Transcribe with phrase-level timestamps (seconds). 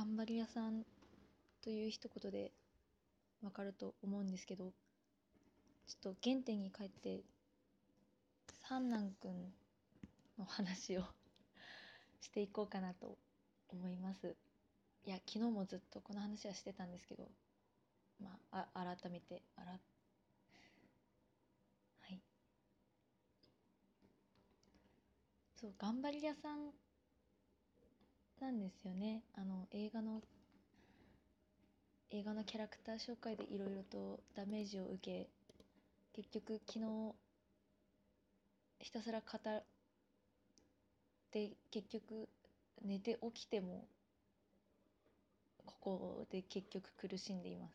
[0.00, 0.86] 頑張り屋さん
[1.62, 2.52] という一言で
[3.42, 4.72] わかると思うんですけど
[5.86, 7.20] ちょっと原点に帰って
[8.66, 9.52] 三男くん
[10.38, 11.04] の話を
[12.22, 13.18] していこうかなと
[13.68, 14.34] 思います。
[15.04, 17.30] いや昨日もずっとこの話はしてたんですけど
[18.20, 19.78] まああ改めてあらは
[22.08, 22.22] い。
[25.56, 26.72] そう頑張り屋さん
[28.40, 29.22] なんですよね。
[29.34, 30.22] あの映画の
[32.10, 35.28] 映画のキャラクター紹介でいろいろとダメージを受け
[36.14, 37.14] 結局昨日
[38.80, 39.64] ひたすら語っ
[41.30, 42.28] て結局
[42.82, 43.84] 寝て起きても
[45.66, 47.74] ここで結局苦しんでいます。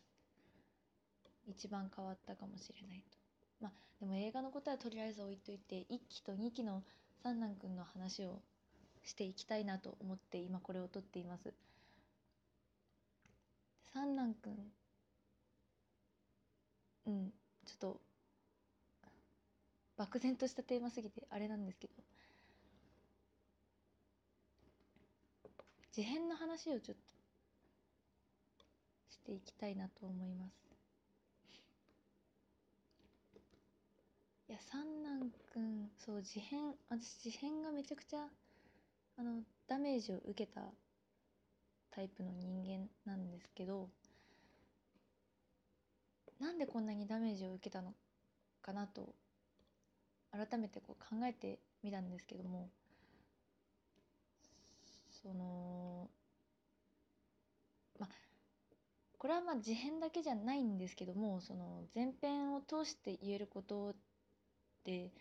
[1.48, 3.18] 一番変わったかもしれないと。
[3.62, 6.82] まあでも映画のことはとりあえず置いといて1期と2期の
[7.22, 8.42] 三男くんの話を
[9.06, 11.54] していきたいなと思って今これを撮っています。
[13.94, 14.72] 三男くん
[17.06, 17.34] うん
[17.66, 18.02] ちょっと
[19.96, 21.94] 漠然としたテーマすぎてあれなんですけど。
[25.96, 27.04] 事変の話をちょっと
[29.10, 30.66] していきたいなと思います。
[34.50, 38.28] いや三男くんそう事変私事変がめちゃくちゃ
[39.18, 40.62] あのダメージを受けた
[41.92, 43.90] タイプの人間なんですけど
[46.40, 47.94] なんでこんなにダメージを受けたの
[48.62, 49.14] かなと
[50.32, 52.70] 改めてこう考えてみたんですけども
[55.24, 56.10] その
[58.00, 58.10] まあ
[59.18, 63.96] これはまあ事変だけじゃないんですけどもその前編を通して言えること
[64.84, 65.12] で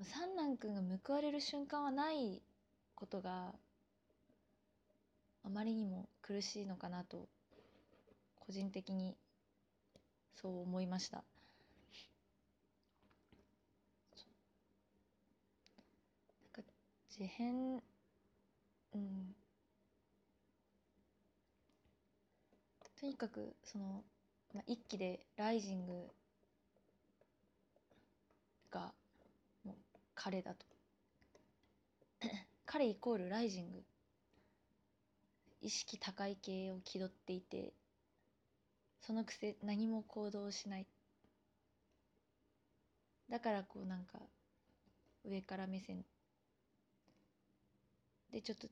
[0.00, 2.42] 三男くんが報われる瞬間はない
[2.98, 3.54] ことが
[5.44, 7.28] あまりにも苦しいのかなと
[8.40, 9.16] 個人的に
[10.34, 11.18] そう思いました。
[11.18, 11.24] なん
[16.52, 16.62] か
[17.08, 17.82] 事変う
[18.98, 19.32] ん。
[23.00, 24.02] とにかくその、
[24.52, 26.08] まあ、一期でライジング
[28.72, 28.92] が
[29.64, 29.76] もう
[30.16, 30.67] 彼だと。
[32.70, 33.82] 彼イコールライジング。
[35.62, 37.72] 意識高い系を気取っていて
[39.00, 40.86] そのくせ何も行動しない。
[43.30, 44.18] だからこうなんか
[45.24, 46.04] 上から目線。
[48.32, 48.68] でちょっと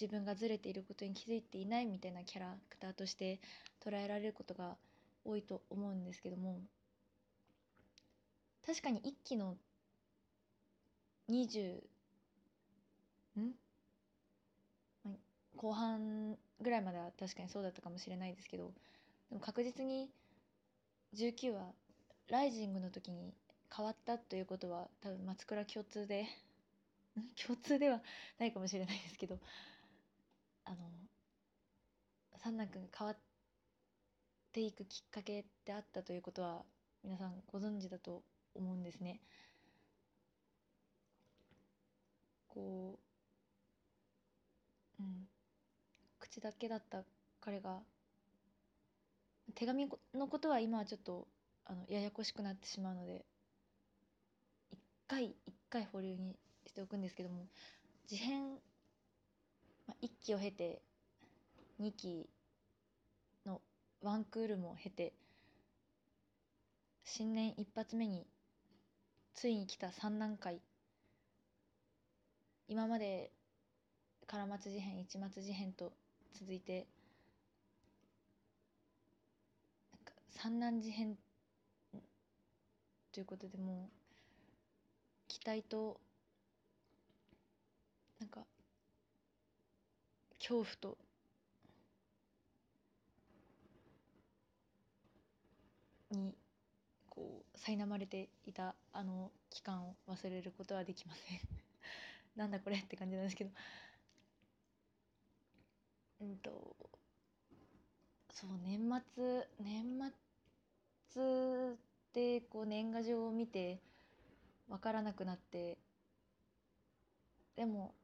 [0.00, 3.40] 自分がずれていることに気づいていないみたいなキャラクターとして
[3.84, 4.78] 捉えられることが
[5.26, 6.62] 多いと思うんですけども
[8.64, 9.58] 確かに一期の
[11.28, 11.82] 20
[15.56, 18.70] 後半ぐらいまでは確かにそうだったかもしれないですけど
[19.28, 20.08] でも確実に
[21.16, 21.72] 19は
[22.28, 23.34] ライジングの時に
[23.74, 26.26] 変わったということは多分松倉共通で
[27.44, 28.00] 共通では
[28.38, 29.38] ないかもしれないですけど
[30.64, 30.76] あの
[32.36, 33.16] 三男君が変わっ
[34.52, 36.64] ていくきっかけであったということは
[37.02, 38.22] 皆さんご存知だと
[38.54, 39.20] 思うんですね。
[42.48, 43.07] こう
[45.00, 45.28] うん。
[46.18, 47.04] 口だけだった
[47.40, 47.78] 彼が
[49.54, 51.26] 手紙のことは今はちょっと
[51.64, 53.24] あのややこしくなってしまうので
[54.70, 56.36] 一回一回保留に
[56.66, 57.46] しておくんですけども
[58.06, 58.50] 事変、
[59.86, 60.82] まあ、1期を経て
[61.80, 62.28] 2期
[63.46, 63.60] の
[64.02, 65.12] ワンクールも経て
[67.04, 68.26] 新年一発目に
[69.34, 70.60] ついに来た三段階
[72.68, 73.30] 今まで
[74.28, 75.90] 唐松事変一松事変と
[76.34, 76.86] 続いて
[79.90, 81.16] なんか三男事変
[83.10, 85.98] ということでもう期待と
[88.20, 88.40] なんか
[90.38, 90.98] 恐怖と
[96.10, 96.34] に
[97.08, 101.40] こう苛まれていたあの期間を忘れることはできません。
[102.36, 103.50] なんだこれって感じなんですけど。
[106.20, 106.50] うんと
[108.32, 108.80] そう年
[109.14, 109.84] 末年
[111.12, 111.76] 末
[112.12, 113.80] でこう年賀状を見て
[114.68, 115.78] 分からなくなって
[117.56, 117.94] でも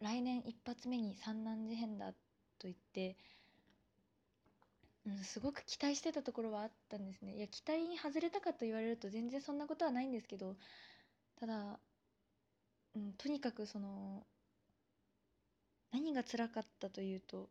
[0.00, 2.16] 来年一発目に三男事変だと
[2.64, 3.16] 言って、
[5.06, 7.36] うん、すごく期待してたところはあったんですね。
[7.36, 10.56] いや期待に外れたかと言われると全然そんなことはないんですけど
[11.40, 11.78] ただ、
[12.96, 14.26] うん、とにかくその
[15.94, 17.48] 何が辛かったというと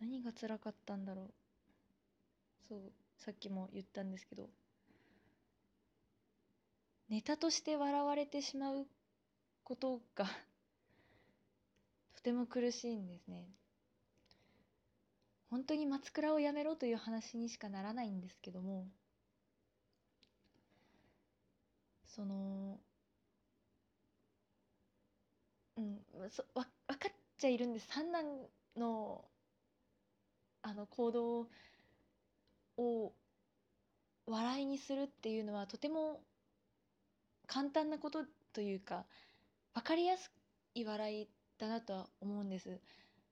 [0.00, 1.26] 何が辛かったんだろう。
[2.68, 2.80] そう
[3.18, 4.48] さっきも言ったんですけど
[7.08, 8.86] ネタとして笑われてしまう
[9.64, 10.26] ことが
[12.14, 13.44] とても苦しいんですね。
[15.50, 18.86] 本当に松倉をやめろという話にしかならないんですけども
[22.06, 22.78] その
[25.82, 28.24] うんそわ分かっちゃいるんです三男
[28.76, 29.24] の
[30.62, 31.48] あの行動
[32.76, 33.12] を
[34.26, 36.20] 笑いにするっていうのはとても
[37.46, 39.04] 簡単なことというか
[39.74, 40.30] 分かりやす
[40.74, 42.80] い笑いだなとは思うんです。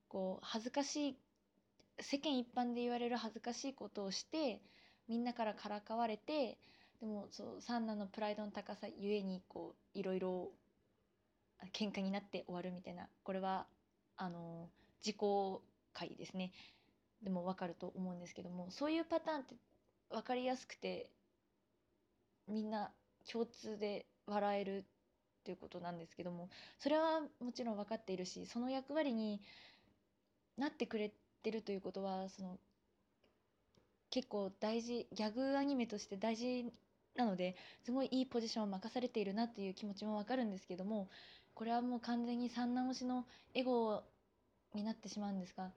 [0.09, 1.17] こう恥ずかしい
[2.01, 4.61] 世間一般で言われる恥ずかしいことをして
[5.07, 6.59] みんなからからかわれて
[7.01, 10.51] でもそうサンナのプライドの高さゆえにこういろいろ
[11.73, 13.09] 喧嘩になって終わるみたいな。
[13.23, 13.67] これは
[14.17, 14.69] あの
[15.05, 15.23] 自己
[15.93, 16.53] 回ですね。
[17.23, 19.55] でも分かると思うんですけどもそういうパターンって
[20.11, 21.11] 分かりやすくて
[22.49, 22.91] みんな
[23.31, 24.83] 共通で笑えるっ
[25.45, 26.49] ていうことなんですけども
[26.79, 29.41] それはもちろん分かっているしその役割に
[30.57, 31.13] なってくれ
[31.43, 32.59] てるということはその
[34.11, 36.73] 結構大事ギャグアニメとして大事
[37.17, 41.09] なのですごいいいポジションを任されているなっていう気持ちも分かるんですけども
[41.61, 44.03] これはもう完全に三男推しのエゴ
[44.73, 45.71] になってしまうんですが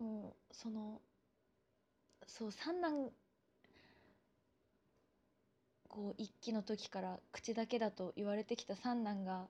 [0.00, 1.00] もうその
[2.26, 3.12] そう三男
[5.86, 9.46] こう一期の時から口だけだと言われてきた三男が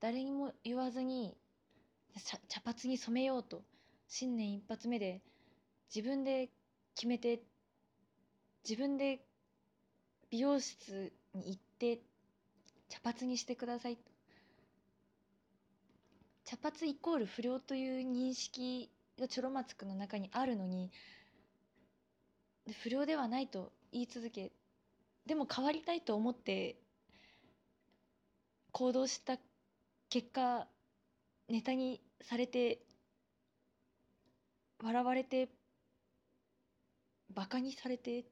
[0.00, 1.36] 誰にも言わずに
[2.48, 3.60] 茶髪に染めようと
[4.08, 5.20] 新年一発目で
[5.94, 6.48] 自分で
[6.94, 7.42] 決めて
[8.66, 9.20] 自分で
[10.30, 12.00] 美容室に行って
[12.92, 13.96] 茶髪にしてください。
[16.44, 20.90] 茶髪イコール不良という認識がチョロマツクの中にあるのに
[22.82, 24.52] 不良ではないと言い続け
[25.24, 26.76] でも変わりたいと思って
[28.72, 29.38] 行動した
[30.10, 30.66] 結果
[31.48, 32.80] ネタにされて
[34.82, 35.48] 笑われて
[37.32, 38.26] バカにされて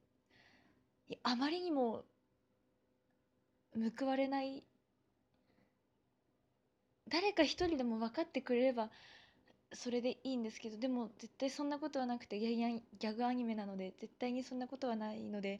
[1.23, 2.03] あまりにも
[3.73, 4.63] 報われない。
[7.11, 8.89] 誰か一人でも分かってくれれば
[9.73, 15.59] それでいいんですけどでも絶対そんなことはなくてギャグアニメなので絶対にそんなことはないので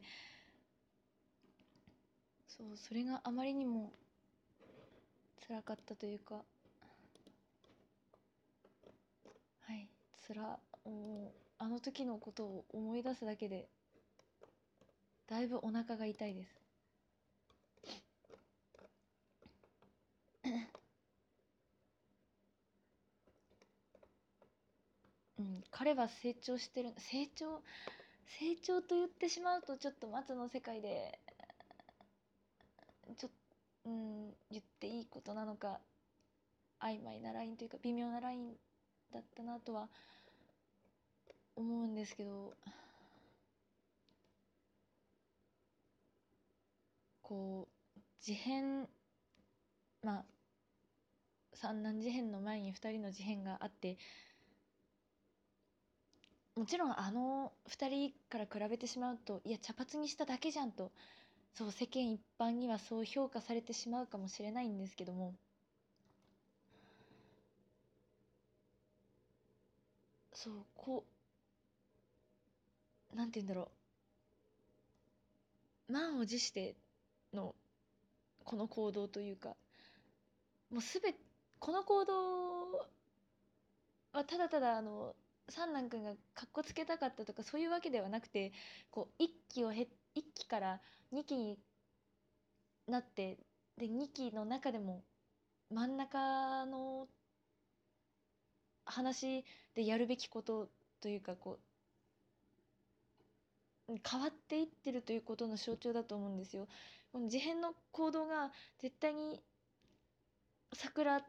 [2.48, 3.92] そうそれがあまりにも
[5.46, 6.42] 辛かったというかは
[9.74, 9.88] い
[10.26, 13.68] つらもうあの時のことを思い出すだけで
[15.28, 16.61] だいぶお腹が痛いです。
[25.70, 27.62] 彼は成長してる成長
[28.40, 31.18] 成長と言ってしまうとちょっと松の世界で
[33.18, 33.30] ちょっ
[33.84, 35.80] うん言っていいことなのか
[36.80, 38.52] 曖昧なラインというか微妙なライン
[39.12, 39.88] だったなとは
[41.56, 42.54] 思うんですけど
[47.22, 48.88] こう事変
[50.02, 50.24] まあ
[51.54, 53.96] 三男事変の前に2人の事変があって
[56.56, 60.90] もちろんあの2人から比べてしまうといや茶髪にしただけじゃんと
[61.54, 65.34] そう世間一般にはそう評価されてしまうかもしれないんですけども。
[70.34, 71.04] そうこ
[73.12, 73.70] うなんて言うんだろ
[75.88, 75.92] う。
[75.92, 76.74] 満を持して
[77.34, 77.54] の
[78.44, 79.56] この行動というか
[80.70, 81.14] もうすべ
[81.60, 82.72] この行動
[84.12, 85.14] はただただあの
[85.48, 88.52] 三男君がかっこつけたかったとかそういうわけではなくて
[88.90, 90.80] こう一期をへ一期から
[91.12, 91.58] 2期に
[92.86, 93.38] なって
[93.76, 95.02] で2期の中でも
[95.70, 97.08] 真ん中の
[98.84, 99.44] 話
[99.74, 100.68] でやるべきこと
[101.00, 101.58] というかこ
[103.88, 106.68] う変わっていってるということの象徴だと思うんですよ。
[107.12, 109.42] この事変の行動が絶対に
[110.74, 111.22] 桜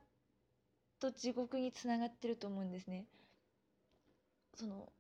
[1.00, 3.06] と地獄につながってると思うんですね。
[4.56, 4.92] その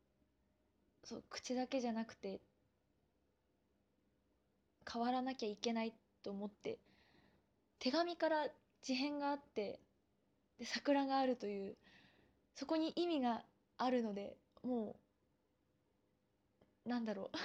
[1.03, 2.41] そう口だけじゃなくて
[4.91, 5.93] 変わらなきゃいけない
[6.23, 6.77] と思って
[7.79, 8.47] 手紙から
[8.81, 9.79] 事変があって
[10.59, 11.75] で桜があるという
[12.55, 13.43] そこに意味が
[13.77, 14.95] あるのでも
[16.85, 17.37] うなんだろう。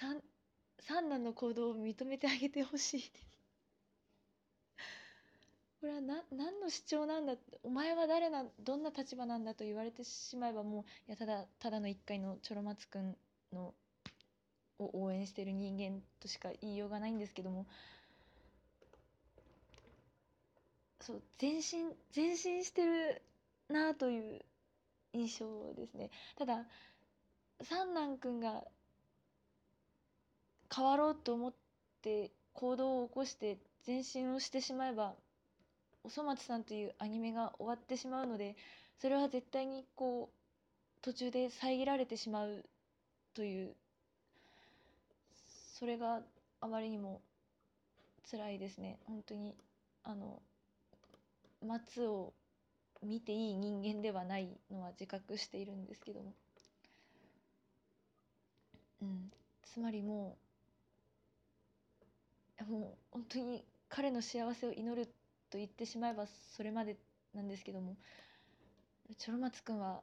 [0.00, 0.22] 三
[0.80, 3.27] 三男の行動を認めてあげてほしい。
[5.80, 13.16] これはな何の主張なんだお前は誰などんな立場なんだと言われてしまえばもういやただただの一回のチョロ松くん
[13.52, 13.74] の
[14.78, 17.66] を応援してる人間としか言いようがないんですけども。
[21.00, 23.22] そう前進前進してる
[23.70, 24.44] なという
[25.14, 26.10] 印象ですね。
[26.36, 26.66] ただ
[27.62, 28.64] 三男くんが
[30.74, 31.54] 変わろうと思っ
[32.02, 35.14] て行動を起こして前進をしてしまえば
[36.04, 38.56] おそ松さんというアニメが終わってしまうので
[39.00, 42.64] それは絶対にこう途中で遮られてしまう
[43.34, 43.74] という
[45.78, 46.20] それが
[46.60, 47.20] あまりにも
[48.30, 48.98] 辛いですね。
[49.06, 49.54] 本当に
[50.02, 50.42] あの
[51.64, 52.32] 松を
[53.02, 56.32] 見ていい人間ではないのは自覚しているんですけども。
[59.02, 59.30] うん。
[59.62, 60.36] つまりも
[62.60, 65.08] うもう本当に彼の幸せを祈る
[65.50, 66.26] と言ってしまえば
[66.56, 66.96] それまで
[67.34, 67.96] なんですけども
[69.16, 70.02] チョロ松くんは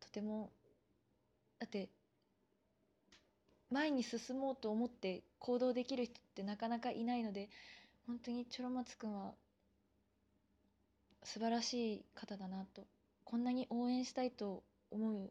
[0.00, 0.50] とても
[1.58, 1.88] だって
[3.70, 7.48] 前に進もうと思って行動できる人ってなかなかいないので
[8.06, 9.32] 本当にチョロ松くんは
[11.22, 12.86] 素晴らしい方だなと
[13.24, 15.30] こんなに応援したいと思う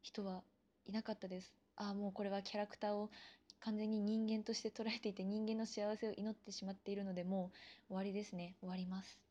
[0.00, 0.42] 人は
[0.86, 1.52] いなかったです。
[1.76, 3.10] ああもうこれはキャラクターを
[3.60, 7.52] 完全に人間として捉えていて人間の幸せを祈ってしまっているのでも
[7.88, 8.56] う終わりですね。
[8.60, 9.25] 終わります。